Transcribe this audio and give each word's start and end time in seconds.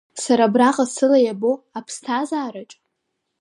Сара 0.23 0.43
абраҟа 0.47 0.85
сыла 0.93 1.19
иабо 1.21 1.51
аԥсҭазаараҿ… 1.77 2.71